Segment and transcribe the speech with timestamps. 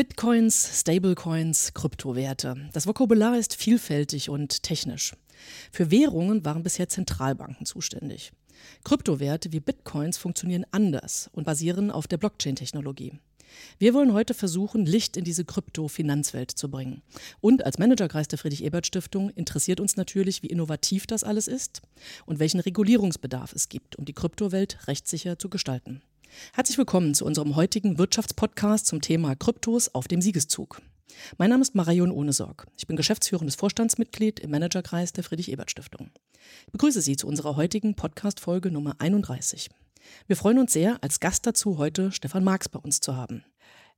[0.00, 2.56] Bitcoins, Stablecoins, Kryptowerte.
[2.72, 5.12] Das Vokabular ist vielfältig und technisch.
[5.70, 8.32] Für Währungen waren bisher Zentralbanken zuständig.
[8.82, 13.12] Kryptowerte wie Bitcoins funktionieren anders und basieren auf der Blockchain-Technologie.
[13.78, 17.02] Wir wollen heute versuchen, Licht in diese Krypto-Finanzwelt zu bringen.
[17.42, 21.82] Und als Managerkreis der Friedrich-Ebert-Stiftung interessiert uns natürlich, wie innovativ das alles ist
[22.24, 26.00] und welchen Regulierungsbedarf es gibt, um die Kryptowelt rechtssicher zu gestalten.
[26.54, 30.80] Herzlich willkommen zu unserem heutigen Wirtschaftspodcast zum Thema Kryptos auf dem Siegeszug.
[31.38, 32.66] Mein Name ist Marion Ohnesorg.
[32.76, 36.10] Ich bin geschäftsführendes Vorstandsmitglied im Managerkreis der Friedrich-Ebert-Stiftung.
[36.66, 39.68] Ich begrüße Sie zu unserer heutigen Podcast-Folge Nummer 31.
[40.26, 43.44] Wir freuen uns sehr, als Gast dazu heute Stefan Marx bei uns zu haben.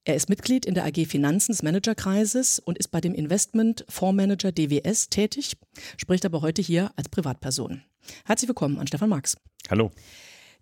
[0.05, 4.51] Er ist Mitglied in der AG Finanzen des Managerkreises und ist bei dem Investment Fondsmanager
[4.51, 5.53] DWS tätig,
[5.97, 7.83] spricht aber heute hier als Privatperson.
[8.25, 9.37] Herzlich willkommen an Stefan Marx.
[9.71, 9.93] Hallo.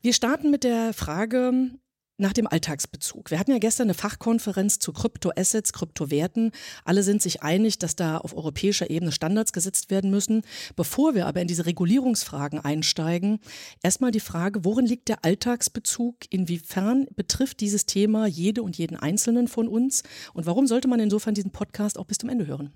[0.03, 1.73] Wir starten mit der Frage
[2.17, 3.31] nach dem Alltagsbezug.
[3.31, 6.53] Wir hatten ja gestern eine Fachkonferenz zu Kryptoassets, Kryptowerten.
[6.87, 10.41] Alle sind sich einig, dass da auf europäischer Ebene Standards gesetzt werden müssen.
[10.75, 13.41] Bevor wir aber in diese Regulierungsfragen einsteigen,
[13.83, 16.17] erstmal die Frage, worin liegt der Alltagsbezug?
[16.31, 20.03] Inwiefern betrifft dieses Thema jede und jeden Einzelnen von uns?
[20.33, 22.73] Und warum sollte man insofern diesen Podcast auch bis zum Ende hören?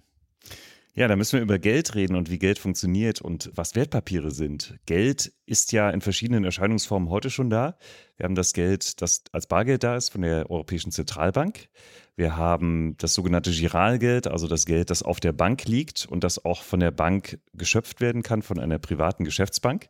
[0.96, 4.78] Ja, da müssen wir über Geld reden und wie Geld funktioniert und was Wertpapiere sind.
[4.86, 7.76] Geld ist ja in verschiedenen Erscheinungsformen heute schon da.
[8.16, 11.68] Wir haben das Geld, das als Bargeld da ist von der Europäischen Zentralbank.
[12.16, 16.44] Wir haben das sogenannte Giralgeld, also das Geld, das auf der Bank liegt und das
[16.44, 19.88] auch von der Bank geschöpft werden kann, von einer privaten Geschäftsbank.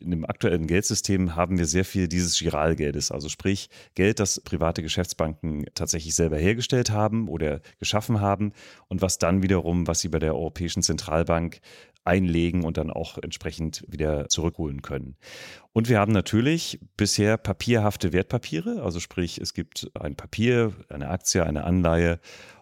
[0.00, 4.82] In dem aktuellen Geldsystem haben wir sehr viel dieses Giralgeldes, also sprich Geld, das private
[4.82, 8.52] Geschäftsbanken tatsächlich selber hergestellt haben oder geschaffen haben
[8.88, 11.60] und was dann wiederum, was sie bei der Europäischen Zentralbank
[12.04, 15.16] einlegen und dann auch entsprechend wieder zurückholen können.
[15.72, 21.44] Und wir haben natürlich bisher papierhafte Wertpapiere, also sprich, es gibt ein Papier, eine Aktie,
[21.44, 22.18] eine Anleihe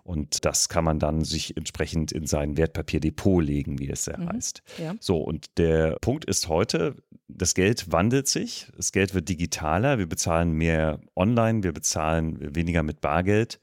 [0.09, 4.31] und das kann man dann sich entsprechend in sein Wertpapierdepot legen, wie es ja mhm,
[4.31, 4.63] heißt.
[4.79, 4.95] Ja.
[5.01, 6.97] So, und der Punkt ist heute,
[7.29, 12.83] das Geld wandelt sich, das Geld wird digitaler, wir bezahlen mehr online, wir bezahlen weniger
[12.83, 13.61] mit Bargeld.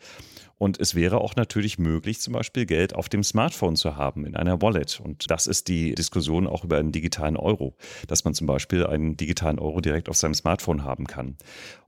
[0.58, 4.36] Und es wäre auch natürlich möglich, zum Beispiel Geld auf dem Smartphone zu haben, in
[4.36, 5.02] einer Wallet.
[5.04, 7.76] Und das ist die Diskussion auch über einen digitalen Euro,
[8.08, 11.38] dass man zum Beispiel einen digitalen Euro direkt auf seinem Smartphone haben kann.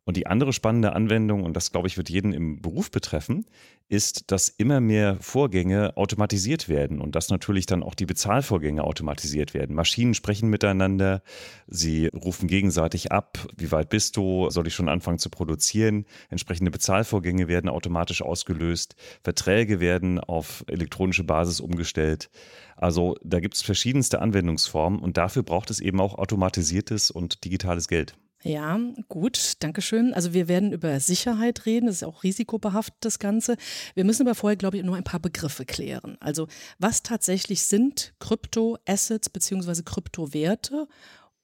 [0.07, 3.45] Und die andere spannende Anwendung, und das glaube ich wird jeden im Beruf betreffen,
[3.89, 9.53] ist, dass immer mehr Vorgänge automatisiert werden und dass natürlich dann auch die Bezahlvorgänge automatisiert
[9.53, 9.75] werden.
[9.75, 11.23] Maschinen sprechen miteinander,
[11.67, 16.05] sie rufen gegenseitig ab, wie weit bist du, soll ich schon anfangen zu produzieren.
[16.29, 22.29] Entsprechende Bezahlvorgänge werden automatisch ausgelöst, Verträge werden auf elektronische Basis umgestellt.
[22.77, 27.89] Also da gibt es verschiedenste Anwendungsformen und dafür braucht es eben auch automatisiertes und digitales
[27.89, 28.15] Geld.
[28.43, 30.13] Ja, gut, danke schön.
[30.13, 33.57] Also wir werden über Sicherheit reden, das ist auch risikobehaftet das Ganze.
[33.95, 36.17] Wir müssen aber vorher, glaube ich, nur ein paar Begriffe klären.
[36.19, 36.47] Also
[36.77, 39.81] was tatsächlich sind Kryptoassets bzw.
[39.83, 40.87] Kryptowerte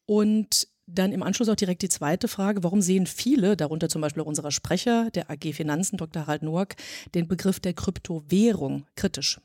[0.05, 4.21] und dann im Anschluss auch direkt die zweite Frage, warum sehen viele, darunter zum Beispiel
[4.21, 6.27] auch unserer Sprecher der AG Finanzen, Dr.
[6.27, 6.75] Harald Noack,
[7.15, 9.39] den Begriff der Kryptowährung kritisch?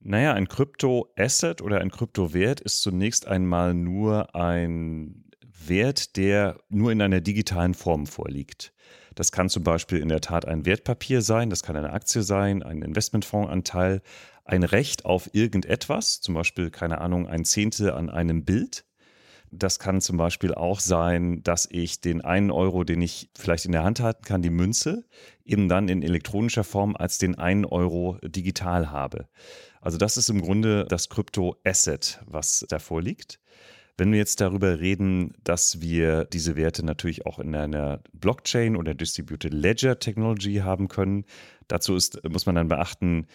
[0.00, 5.29] Naja, ein Kryptoasset oder ein Kryptowert ist zunächst einmal nur ein
[5.68, 8.72] Wert, der nur in einer digitalen Form vorliegt.
[9.14, 12.62] Das kann zum Beispiel in der Tat ein Wertpapier sein, das kann eine Aktie sein,
[12.62, 14.02] ein Investmentfondsanteil,
[14.44, 18.84] ein Recht auf irgendetwas, zum Beispiel, keine Ahnung, ein Zehntel an einem Bild.
[19.52, 23.72] Das kann zum Beispiel auch sein, dass ich den einen Euro, den ich vielleicht in
[23.72, 25.04] der Hand halten kann, die Münze,
[25.44, 29.28] eben dann in elektronischer Form als den einen Euro digital habe.
[29.80, 33.40] Also das ist im Grunde das Krypto-Asset, was davor liegt.
[34.00, 38.94] Wenn wir jetzt darüber reden, dass wir diese Werte natürlich auch in einer Blockchain oder
[38.94, 41.26] Distributed Ledger Technology haben können,
[41.68, 43.26] dazu ist, muss man dann beachten,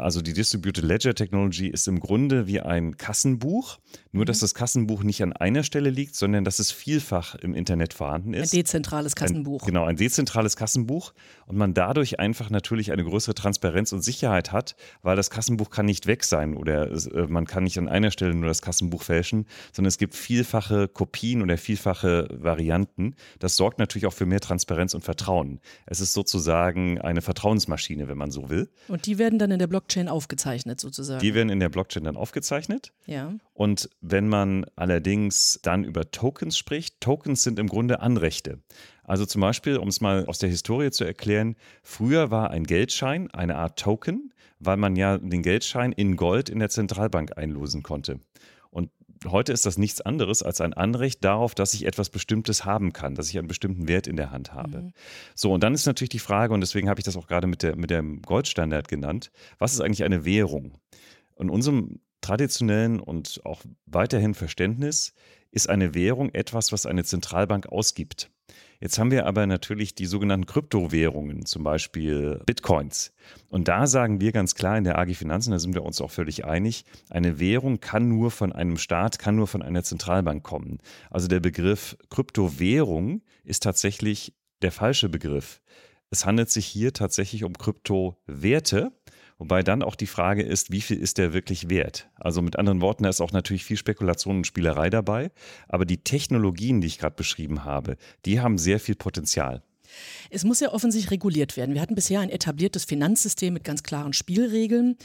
[0.00, 3.78] also die Distributed Ledger Technology ist im Grunde wie ein Kassenbuch,
[4.12, 4.40] nur dass mhm.
[4.42, 8.52] das Kassenbuch nicht an einer Stelle liegt, sondern dass es vielfach im Internet vorhanden ist.
[8.52, 9.62] Ein dezentrales Kassenbuch.
[9.62, 11.12] Ein, genau, ein dezentrales Kassenbuch
[11.46, 15.86] und man dadurch einfach natürlich eine größere Transparenz und Sicherheit hat, weil das Kassenbuch kann
[15.86, 19.46] nicht weg sein oder äh, man kann nicht an einer Stelle nur das Kassenbuch fälschen,
[19.72, 23.14] sondern es gibt vielfache Kopien oder vielfache Varianten.
[23.38, 25.60] Das sorgt natürlich auch für mehr Transparenz und Vertrauen.
[25.86, 28.68] Es ist sozusagen eine Vertrauensmaschine, wenn man so will.
[28.88, 31.20] Und die werden dann in der Blockchain Blockchain aufgezeichnet sozusagen.
[31.20, 32.92] Die werden in der Blockchain dann aufgezeichnet.
[33.06, 33.34] Ja.
[33.54, 38.60] Und wenn man allerdings dann über Tokens spricht, Tokens sind im Grunde Anrechte.
[39.02, 43.30] Also zum Beispiel, um es mal aus der Historie zu erklären, früher war ein Geldschein
[43.32, 48.20] eine Art Token, weil man ja den Geldschein in Gold in der Zentralbank einlosen konnte.
[49.26, 53.14] Heute ist das nichts anderes als ein Anrecht darauf, dass ich etwas Bestimmtes haben kann,
[53.14, 54.82] dass ich einen bestimmten Wert in der Hand habe.
[54.82, 54.92] Mhm.
[55.34, 57.62] So, und dann ist natürlich die Frage, und deswegen habe ich das auch gerade mit,
[57.62, 60.78] der, mit dem Goldstandard genannt, was ist eigentlich eine Währung?
[61.38, 65.12] In unserem traditionellen und auch weiterhin Verständnis
[65.50, 68.30] ist eine Währung etwas, was eine Zentralbank ausgibt.
[68.80, 73.12] Jetzt haben wir aber natürlich die sogenannten Kryptowährungen, zum Beispiel Bitcoins.
[73.50, 76.10] Und da sagen wir ganz klar in der AG Finanzen, da sind wir uns auch
[76.10, 80.78] völlig einig, eine Währung kann nur von einem Staat, kann nur von einer Zentralbank kommen.
[81.10, 85.60] Also der Begriff Kryptowährung ist tatsächlich der falsche Begriff.
[86.08, 88.92] Es handelt sich hier tatsächlich um Kryptowerte.
[89.40, 92.10] Wobei dann auch die Frage ist, wie viel ist der wirklich wert?
[92.16, 95.30] Also mit anderen Worten, da ist auch natürlich viel Spekulation und Spielerei dabei.
[95.66, 97.96] Aber die Technologien, die ich gerade beschrieben habe,
[98.26, 99.62] die haben sehr viel Potenzial.
[100.28, 101.74] Es muss ja offensichtlich reguliert werden.
[101.74, 104.98] Wir hatten bisher ein etabliertes Finanzsystem mit ganz klaren Spielregeln.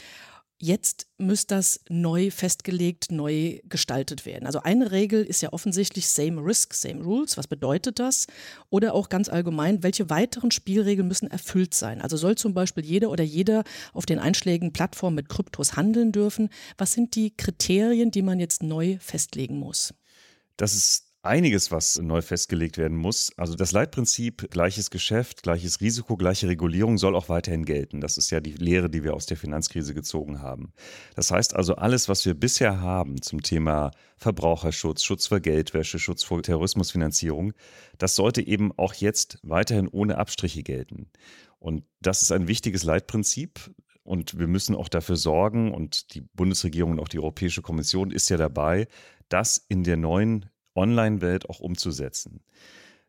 [0.58, 4.46] Jetzt muss das neu festgelegt, neu gestaltet werden.
[4.46, 7.36] Also eine Regel ist ja offensichtlich Same Risk, Same Rules.
[7.36, 8.26] Was bedeutet das?
[8.70, 12.00] Oder auch ganz allgemein, welche weiteren Spielregeln müssen erfüllt sein?
[12.00, 16.48] Also soll zum Beispiel jeder oder jeder auf den einschlägigen Plattformen mit Kryptos handeln dürfen?
[16.78, 19.92] Was sind die Kriterien, die man jetzt neu festlegen muss?
[20.56, 23.32] Das ist einiges, was neu festgelegt werden muss.
[23.36, 28.00] Also das Leitprinzip gleiches Geschäft, gleiches Risiko, gleiche Regulierung soll auch weiterhin gelten.
[28.00, 30.72] Das ist ja die Lehre, die wir aus der Finanzkrise gezogen haben.
[31.14, 36.22] Das heißt also, alles, was wir bisher haben zum Thema Verbraucherschutz, Schutz vor Geldwäsche, Schutz
[36.24, 37.52] vor Terrorismusfinanzierung,
[37.98, 41.10] das sollte eben auch jetzt weiterhin ohne Abstriche gelten.
[41.58, 43.70] Und das ist ein wichtiges Leitprinzip.
[44.02, 48.30] Und wir müssen auch dafür sorgen, und die Bundesregierung und auch die Europäische Kommission ist
[48.30, 48.86] ja dabei,
[49.28, 50.46] dass in der neuen
[50.76, 52.40] Online-Welt auch umzusetzen.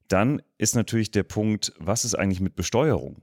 [0.08, 3.22] Dann ist natürlich der Punkt, was ist eigentlich mit Besteuerung?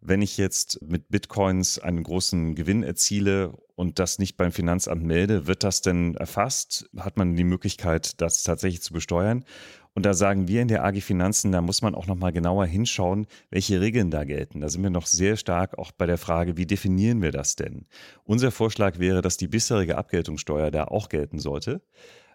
[0.00, 5.46] Wenn ich jetzt mit Bitcoins einen großen Gewinn erziele und das nicht beim Finanzamt melde,
[5.46, 6.90] wird das denn erfasst?
[6.96, 9.44] Hat man die Möglichkeit, das tatsächlich zu besteuern?
[9.94, 12.64] Und da sagen wir in der AG Finanzen, da muss man auch noch mal genauer
[12.64, 14.60] hinschauen, welche Regeln da gelten.
[14.60, 17.86] Da sind wir noch sehr stark auch bei der Frage, wie definieren wir das denn?
[18.24, 21.82] Unser Vorschlag wäre, dass die bisherige Abgeltungssteuer da auch gelten sollte.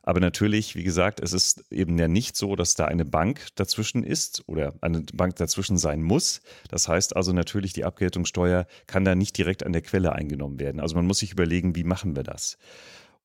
[0.08, 4.06] Aber natürlich, wie gesagt, es ist eben ja nicht so, dass da eine Bank dazwischen
[4.06, 6.40] ist oder eine Bank dazwischen sein muss.
[6.70, 10.80] Das heißt also natürlich, die Abgeltungssteuer kann da nicht direkt an der Quelle eingenommen werden.
[10.80, 12.58] Also man muss sich überlegen, wie machen wir das?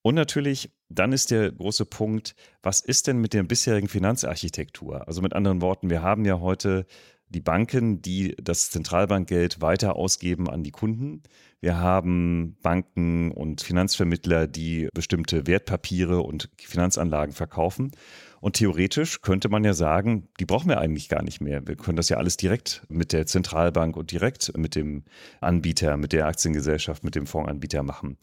[0.02, 2.34] Und natürlich, dann ist der große Punkt,
[2.64, 5.06] was ist denn mit der bisherigen Finanzarchitektur?
[5.06, 6.84] Also mit anderen Worten, wir haben ja heute
[7.32, 11.22] die Banken, die das Zentralbankgeld weiter ausgeben an die Kunden.
[11.60, 17.92] Wir haben Banken und Finanzvermittler, die bestimmte Wertpapiere und Finanzanlagen verkaufen.
[18.40, 21.64] Und theoretisch könnte man ja sagen, die brauchen wir eigentlich gar nicht mehr.
[21.64, 25.04] Wir können das ja alles direkt mit der Zentralbank und direkt mit dem
[25.40, 28.16] Anbieter, mit der Aktiengesellschaft, mit dem Fondsanbieter machen.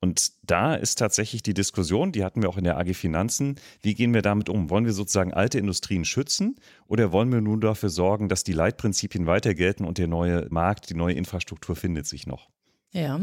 [0.00, 3.94] Und da ist tatsächlich die Diskussion, die hatten wir auch in der AG Finanzen, wie
[3.94, 4.70] gehen wir damit um?
[4.70, 6.56] Wollen wir sozusagen alte Industrien schützen
[6.86, 10.88] oder wollen wir nun dafür sorgen, dass die Leitprinzipien weiter gelten und der neue Markt,
[10.88, 12.48] die neue Infrastruktur findet sich noch?
[12.92, 13.20] Ja.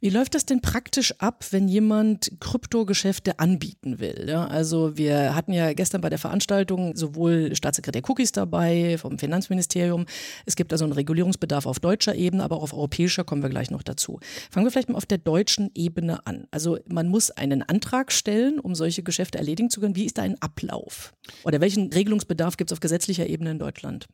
[0.00, 4.26] Wie läuft das denn praktisch ab, wenn jemand Kryptogeschäfte anbieten will?
[4.28, 10.04] Ja, also wir hatten ja gestern bei der Veranstaltung sowohl Staatssekretär Cookies dabei vom Finanzministerium.
[10.44, 13.70] Es gibt also einen Regulierungsbedarf auf deutscher Ebene, aber auch auf europäischer kommen wir gleich
[13.70, 14.20] noch dazu.
[14.50, 16.46] Fangen wir vielleicht mal auf der deutschen Ebene an.
[16.50, 19.96] Also man muss einen Antrag stellen, um solche Geschäfte erledigen zu können.
[19.96, 21.14] Wie ist da ein Ablauf?
[21.44, 24.06] Oder welchen Regelungsbedarf gibt es auf gesetzlicher Ebene in Deutschland?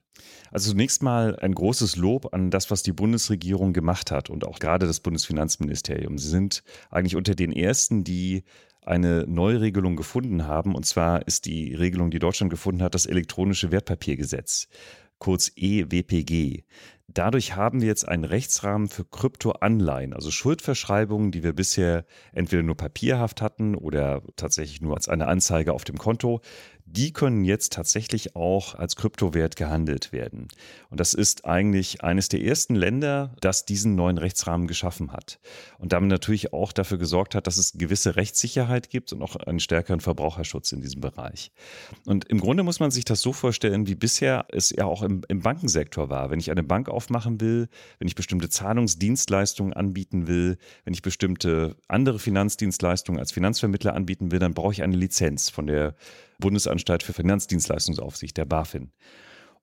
[0.51, 4.59] Also zunächst mal ein großes Lob an das, was die Bundesregierung gemacht hat und auch
[4.59, 6.19] gerade das Bundesfinanzministerium.
[6.19, 8.45] Sie sind eigentlich unter den ersten, die
[8.83, 10.75] eine Neuregelung gefunden haben.
[10.75, 14.69] Und zwar ist die Regelung, die Deutschland gefunden hat, das elektronische Wertpapiergesetz,
[15.19, 16.65] kurz EWPG.
[17.13, 22.77] Dadurch haben wir jetzt einen Rechtsrahmen für Kryptoanleihen, also Schuldverschreibungen, die wir bisher entweder nur
[22.77, 26.41] papierhaft hatten oder tatsächlich nur als eine Anzeige auf dem Konto
[26.93, 30.49] die können jetzt tatsächlich auch als Kryptowert gehandelt werden.
[30.91, 35.39] Und das ist eigentlich eines der ersten Länder, das diesen neuen Rechtsrahmen geschaffen hat.
[35.79, 39.61] Und damit natürlich auch dafür gesorgt hat, dass es gewisse Rechtssicherheit gibt und auch einen
[39.61, 41.53] stärkeren Verbraucherschutz in diesem Bereich.
[42.07, 45.23] Und im Grunde muss man sich das so vorstellen, wie bisher es ja auch im,
[45.29, 46.31] im Bankensektor war.
[46.31, 51.77] Wenn ich eine Bank aufmachen will, wenn ich bestimmte Zahlungsdienstleistungen anbieten will, wenn ich bestimmte
[51.89, 55.95] andere Finanzdienstleistungen als Finanzvermittler anbieten will, dann brauche ich eine Lizenz von der
[56.39, 58.93] Bundesanstalt für Finanzdienstleistungsaufsicht, der BaFin.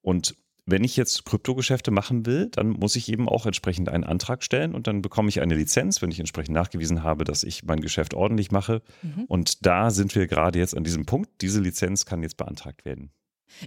[0.02, 4.44] Und wenn ich jetzt Kryptogeschäfte machen will, dann muss ich eben auch entsprechend einen Antrag
[4.44, 7.80] stellen und dann bekomme ich eine Lizenz, wenn ich entsprechend nachgewiesen habe, dass ich mein
[7.80, 8.82] Geschäft ordentlich mache.
[9.04, 9.26] Mhm.
[9.28, 11.30] Und da sind wir gerade jetzt an diesem Punkt.
[11.42, 13.12] Diese Lizenz kann jetzt beantragt werden.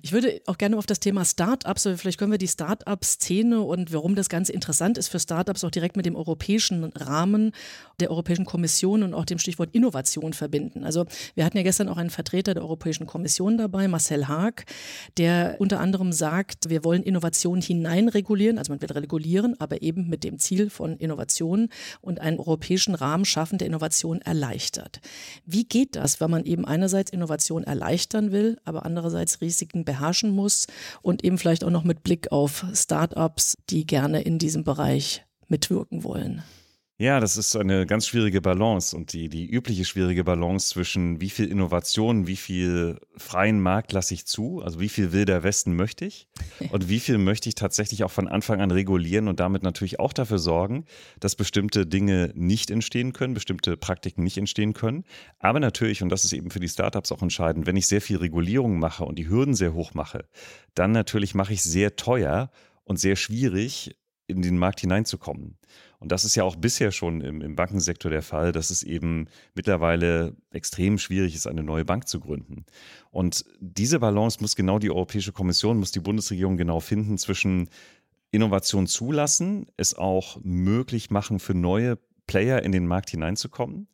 [0.02, 4.14] Ich würde auch gerne auf das Thema Startups, vielleicht können wir die Startup-Szene und warum
[4.14, 7.52] das Ganze interessant ist für Startups auch direkt mit dem europäischen Rahmen
[8.00, 10.84] der Europäischen Kommission und auch dem Stichwort Innovation verbinden.
[10.84, 14.64] Also wir hatten ja gestern auch einen Vertreter der Europäischen Kommission dabei, Marcel Haag,
[15.16, 20.24] der unter anderem sagt, wir wollen Innovation hineinregulieren, also man will regulieren, aber eben mit
[20.24, 21.68] dem Ziel von Innovation
[22.00, 25.00] und einen europäischen Rahmen schaffen, der Innovation erleichtert.
[25.44, 30.66] Wie geht das, wenn man eben einerseits Innovation erleichtern will, aber andererseits Risiken beherrschen muss
[31.02, 36.04] und eben vielleicht auch noch mit Blick auf Start-ups, die gerne in diesem Bereich mitwirken
[36.04, 36.42] wollen?
[37.00, 41.30] Ja, das ist eine ganz schwierige Balance und die, die übliche schwierige Balance zwischen wie
[41.30, 46.04] viel Innovation, wie viel freien Markt lasse ich zu, also wie viel wilder Westen möchte
[46.04, 46.28] ich
[46.72, 50.12] und wie viel möchte ich tatsächlich auch von Anfang an regulieren und damit natürlich auch
[50.12, 50.84] dafür sorgen,
[51.20, 55.04] dass bestimmte Dinge nicht entstehen können, bestimmte Praktiken nicht entstehen können.
[55.38, 58.18] Aber natürlich, und das ist eben für die Startups auch entscheidend, wenn ich sehr viel
[58.18, 60.26] Regulierung mache und die Hürden sehr hoch mache,
[60.74, 62.50] dann natürlich mache ich sehr teuer
[62.84, 63.96] und sehr schwierig,
[64.30, 65.56] in den Markt hineinzukommen.
[66.00, 69.28] Und das ist ja auch bisher schon im, im, Bankensektor der Fall, dass es eben
[69.54, 72.64] mittlerweile extrem schwierig ist, eine neue Bank zu gründen.
[73.10, 77.68] Und diese Balance muss genau die Europäische Kommission, muss die Bundesregierung genau finden zwischen
[78.30, 83.86] Innovation zulassen, es auch möglich machen für neue Player in den Markt hineinzukommen,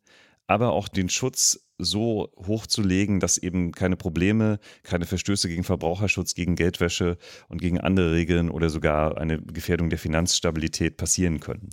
[0.45, 6.55] aber auch den Schutz so hochzulegen, dass eben keine Probleme, keine Verstöße gegen Verbraucherschutz, gegen
[6.55, 7.17] Geldwäsche
[7.49, 11.69] und gegen andere Regeln oder sogar eine Gefährdung der Finanzstabilität passieren können.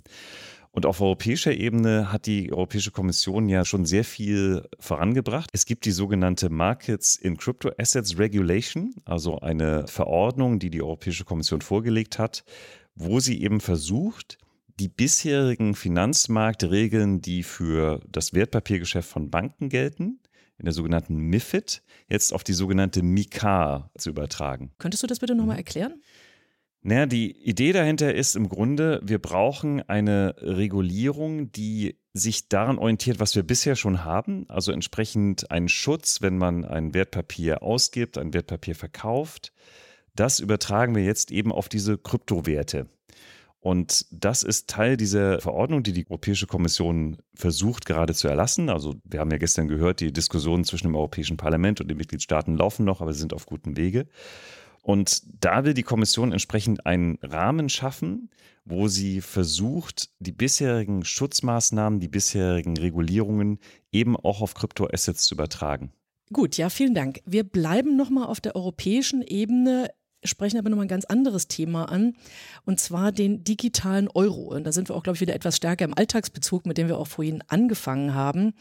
[0.75, 5.49] Und auf europäischer Ebene hat die Europäische Kommission ja schon sehr viel vorangebracht.
[5.53, 11.23] Es gibt die sogenannte Markets in Crypto Assets Regulation, also eine Verordnung, die die Europäische
[11.23, 12.43] Kommission vorgelegt hat,
[12.93, 14.37] wo sie eben versucht,
[14.79, 20.19] die bisherigen Finanzmarktregeln, die für das Wertpapiergeschäft von Banken gelten,
[20.57, 24.71] in der sogenannten MIFID, jetzt auf die sogenannte MiCA zu übertragen.
[24.77, 25.59] Könntest du das bitte nochmal mhm.
[25.59, 26.01] erklären?
[26.81, 33.19] Naja, die Idee dahinter ist im Grunde, wir brauchen eine Regulierung, die sich daran orientiert,
[33.19, 38.35] was wir bisher schon haben, also entsprechend einen Schutz, wenn man ein Wertpapier ausgibt, ein
[38.35, 39.51] Wertpapier verkauft.
[40.15, 42.87] Das übertragen wir jetzt eben auf diese Kryptowerte.
[43.65, 48.69] Und das ist Teil dieser Verordnung, die die Europäische Kommission versucht gerade zu erlassen.
[48.69, 52.57] Also wir haben ja gestern gehört, die Diskussionen zwischen dem Europäischen Parlament und den Mitgliedstaaten
[52.57, 54.05] laufen noch, aber sie sind auf gutem Wege.
[54.83, 58.29] Und da will die Kommission entsprechend einen Rahmen schaffen,
[58.65, 63.57] wo sie versucht, die bisherigen Schutzmaßnahmen, die bisherigen Regulierungen
[63.91, 65.91] eben auch auf Kryptoassets zu übertragen.
[66.31, 67.21] Gut, ja, vielen Dank.
[67.25, 69.89] Wir bleiben nochmal auf der europäischen Ebene
[70.27, 72.13] sprechen aber nochmal ein ganz anderes Thema an,
[72.65, 74.53] und zwar den digitalen Euro.
[74.55, 76.97] Und da sind wir auch, glaube ich, wieder etwas stärker im Alltagsbezug, mit dem wir
[76.97, 78.53] auch vorhin angefangen haben.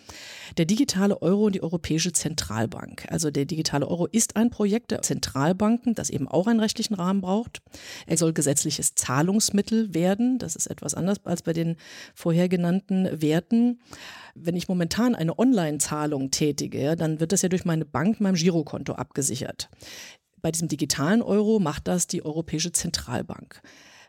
[0.56, 3.06] Der digitale Euro und die Europäische Zentralbank.
[3.10, 7.20] Also der digitale Euro ist ein Projekt der Zentralbanken, das eben auch einen rechtlichen Rahmen
[7.20, 7.62] braucht.
[8.06, 10.38] Er soll gesetzliches Zahlungsmittel werden.
[10.38, 11.76] Das ist etwas anders als bei den
[12.14, 13.80] vorher genannten Werten.
[14.34, 18.94] Wenn ich momentan eine Online-Zahlung tätige, dann wird das ja durch meine Bank, meinem Girokonto
[18.94, 19.70] abgesichert.
[20.44, 23.62] Bei diesem digitalen Euro macht das die Europäische Zentralbank.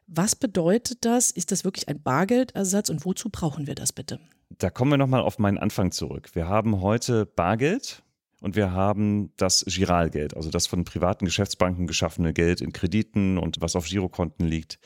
[0.06, 1.32] Was bedeutet das?
[1.32, 4.20] Ist das wirklich ein Bargeldersatz und wozu brauchen wir das bitte?
[4.50, 6.36] Da kommen wir nochmal auf meinen Anfang zurück.
[6.36, 8.04] Wir haben heute Bargeld
[8.46, 13.60] und wir haben das Giralgeld, also das von privaten Geschäftsbanken geschaffene Geld in Krediten und
[13.60, 14.78] was auf Girokonten liegt.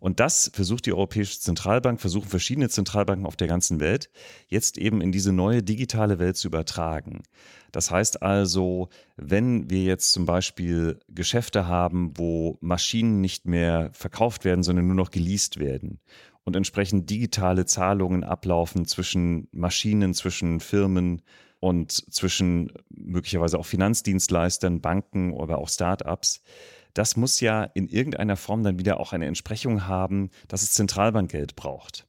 [0.00, 4.10] Und das versucht die Europäische Zentralbank, versuchen verschiedene Zentralbanken auf der ganzen Welt
[4.48, 7.22] jetzt eben in diese neue digitale Welt zu übertragen.
[7.70, 14.44] Das heißt also, wenn wir jetzt zum Beispiel Geschäfte haben, wo Maschinen nicht mehr verkauft
[14.44, 16.00] werden, sondern nur noch geleast werden
[16.42, 21.22] und entsprechend digitale Zahlungen ablaufen zwischen Maschinen, zwischen Firmen,
[21.64, 26.42] und zwischen möglicherweise auch Finanzdienstleistern, Banken oder auch Startups.
[26.92, 31.56] Das muss ja in irgendeiner Form dann wieder auch eine Entsprechung haben, dass es Zentralbankgeld
[31.56, 32.06] braucht.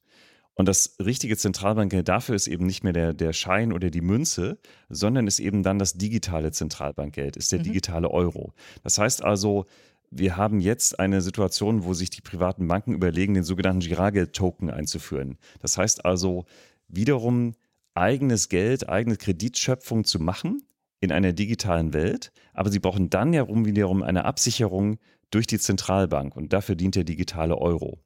[0.55, 4.59] Und das richtige Zentralbankgeld dafür ist eben nicht mehr der, der Schein oder die Münze,
[4.89, 7.63] sondern ist eben dann das digitale Zentralbankgeld, ist der mhm.
[7.63, 8.51] digitale Euro.
[8.83, 9.67] Das heißt also,
[10.12, 15.38] wir haben jetzt eine Situation, wo sich die privaten Banken überlegen, den sogenannten Giralgeld-Token einzuführen.
[15.62, 16.43] Das heißt also
[16.89, 17.55] wiederum
[17.95, 20.61] eigenes Geld, eigene Kreditschöpfung zu machen
[20.99, 24.99] in einer digitalen Welt, aber sie brauchen dann ja wiederum eine Absicherung
[25.31, 27.99] durch die Zentralbank und dafür dient der digitale Euro.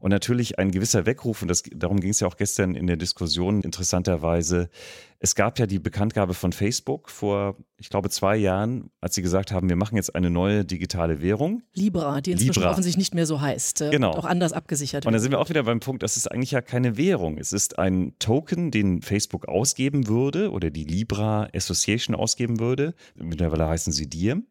[0.00, 2.96] Und natürlich ein gewisser Weckruf, und das, darum ging es ja auch gestern in der
[2.96, 4.70] Diskussion interessanterweise.
[5.18, 9.50] Es gab ja die Bekanntgabe von Facebook vor, ich glaube, zwei Jahren, als sie gesagt
[9.50, 11.62] haben, wir machen jetzt eine neue digitale Währung.
[11.74, 12.70] Libra, die inzwischen Libra.
[12.70, 13.80] offensichtlich nicht mehr so heißt.
[13.80, 14.12] Äh, genau.
[14.12, 15.06] Auch anders abgesichert wird.
[15.06, 17.36] Und da sind wir auch wieder beim Punkt, das ist eigentlich ja keine Währung.
[17.38, 22.94] Es ist ein Token, den Facebook ausgeben würde oder die Libra Association ausgeben würde.
[23.16, 24.42] Mittlerweile heißen sie DIR.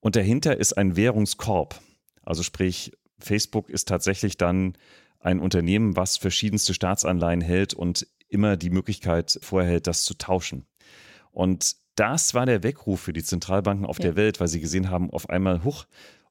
[0.00, 1.80] Und dahinter ist ein Währungskorb.
[2.22, 4.76] Also sprich, Facebook ist tatsächlich dann
[5.20, 10.66] ein Unternehmen, was verschiedenste Staatsanleihen hält und immer die Möglichkeit vorhält, das zu tauschen.
[11.32, 14.04] Und das war der Weckruf für die Zentralbanken auf ja.
[14.04, 15.86] der Welt, weil sie gesehen haben, auf einmal, huch,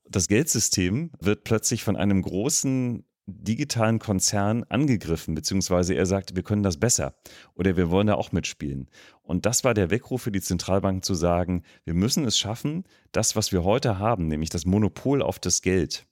[0.07, 6.61] das Geldsystem wird plötzlich von einem großen digitalen Konzern angegriffen, beziehungsweise er sagte, wir können
[6.61, 7.15] das besser
[7.55, 8.87] oder wir wollen da auch mitspielen.
[9.23, 13.35] Und das war der Weckruf für die Zentralbanken zu sagen, wir müssen es schaffen, das,
[13.35, 16.05] was wir heute haben, nämlich das Monopol auf das Geld,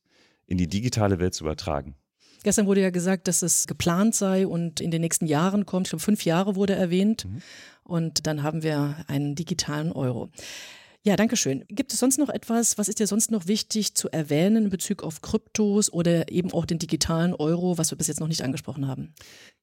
[0.45, 1.95] in die digitale Welt zu übertragen.
[2.43, 5.87] Gestern wurde ja gesagt, dass es geplant sei und in den nächsten Jahren kommt.
[5.87, 7.25] Ich glaube, fünf Jahre wurde erwähnt.
[7.25, 7.41] Mhm.
[7.83, 10.29] Und dann haben wir einen digitalen Euro.
[11.05, 11.65] Ja, danke schön.
[11.67, 15.03] Gibt es sonst noch etwas, was ist dir sonst noch wichtig zu erwähnen in Bezug
[15.03, 18.87] auf Kryptos oder eben auch den digitalen Euro, was wir bis jetzt noch nicht angesprochen
[18.87, 19.13] haben?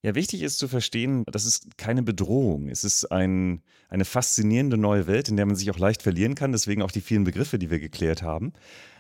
[0.02, 2.68] Ja, wichtig ist zu verstehen, das ist keine Bedrohung.
[2.68, 6.52] Es ist ein, eine faszinierende neue Welt, in der man sich auch leicht verlieren kann,
[6.52, 8.52] deswegen auch die vielen Begriffe, die wir geklärt haben.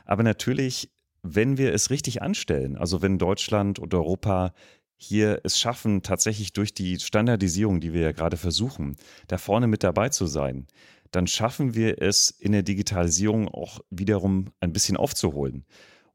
[0.06, 0.90] Aber natürlich,
[1.22, 4.52] wenn wir es richtig anstellen, also wenn Deutschland und Europa
[4.96, 8.96] hier es schaffen, tatsächlich durch die Standardisierung, die wir ja gerade versuchen,
[9.28, 10.66] da vorne mit dabei zu sein,
[11.10, 15.64] dann schaffen wir es in der Digitalisierung auch wiederum ein bisschen aufzuholen.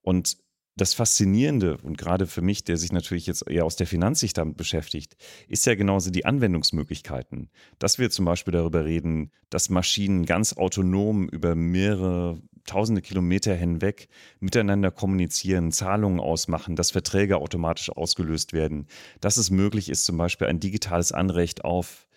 [0.02, 0.38] Und
[0.78, 4.58] das Faszinierende und gerade für mich, der sich natürlich jetzt eher aus der Finanzsicht damit
[4.58, 5.16] beschäftigt,
[5.48, 7.50] ist ja genauso die Anwendungsmöglichkeiten.
[7.80, 14.08] Dass wir zum Beispiel darüber reden, dass Maschinen ganz autonom über mehrere tausende Kilometer hinweg
[14.40, 18.88] miteinander kommunizieren, Zahlungen ausmachen, dass Verträge automatisch ausgelöst werden,
[19.22, 22.08] dass es möglich ist, zum Beispiel ein digitales Anrecht auf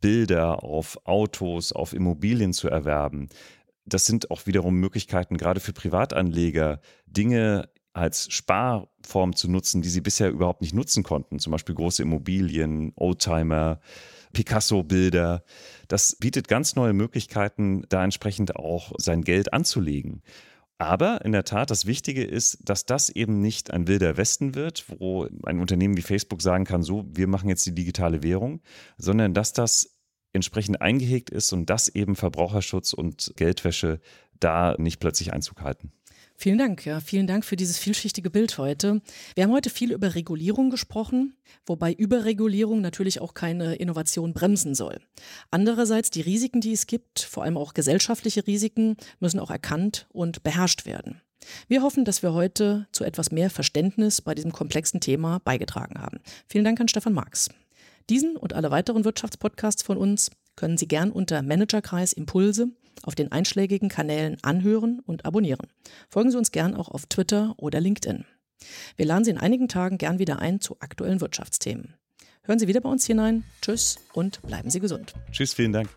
[0.00, 3.28] Bilder, auf Autos, auf Immobilien zu erwerben.
[3.84, 10.00] Das sind auch wiederum Möglichkeiten, gerade für Privatanleger, Dinge als Sparform zu nutzen, die sie
[10.00, 11.38] bisher überhaupt nicht nutzen konnten.
[11.38, 13.80] Zum Beispiel große Immobilien, Oldtimer,
[14.32, 15.42] Picasso-Bilder.
[15.88, 20.22] Das bietet ganz neue Möglichkeiten, da entsprechend auch sein Geld anzulegen.
[20.78, 24.84] Aber in der Tat, das Wichtige ist, dass das eben nicht ein wilder Westen wird,
[24.98, 28.60] wo ein Unternehmen wie Facebook sagen kann, so, wir machen jetzt die digitale Währung,
[28.96, 29.98] sondern dass das
[30.32, 34.00] entsprechend eingehegt ist und dass eben Verbraucherschutz und Geldwäsche
[34.38, 35.92] da nicht plötzlich Einzug halten.
[36.40, 39.02] Vielen Dank, ja, vielen Dank für dieses vielschichtige Bild heute.
[39.34, 41.36] Wir haben heute viel über Regulierung gesprochen,
[41.66, 45.00] wobei Überregulierung natürlich auch keine Innovation bremsen soll.
[45.50, 50.44] Andererseits die Risiken, die es gibt, vor allem auch gesellschaftliche Risiken, müssen auch erkannt und
[50.44, 51.22] beherrscht werden.
[51.66, 56.20] Wir hoffen, dass wir heute zu etwas mehr Verständnis bei diesem komplexen Thema beigetragen haben.
[56.46, 57.48] Vielen Dank an Stefan Marx.
[58.08, 62.68] Diesen und alle weiteren Wirtschaftspodcasts von uns können Sie gern unter Managerkreis Impulse
[63.02, 65.68] auf den einschlägigen Kanälen anhören und abonnieren.
[66.08, 68.24] Folgen Sie uns gern auch auf Twitter oder LinkedIn.
[68.96, 71.94] Wir laden Sie in einigen Tagen gern wieder ein zu aktuellen Wirtschaftsthemen.
[72.42, 73.44] Hören Sie wieder bei uns hinein.
[73.62, 75.14] Tschüss und bleiben Sie gesund.
[75.30, 75.88] Tschüss, vielen Dank.